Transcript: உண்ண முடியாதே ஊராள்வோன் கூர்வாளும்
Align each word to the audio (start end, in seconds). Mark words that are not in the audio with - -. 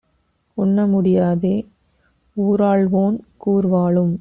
உண்ண 0.57 0.85
முடியாதே 0.85 1.55
ஊராள்வோன் 2.37 3.17
கூர்வாளும் 3.45 4.13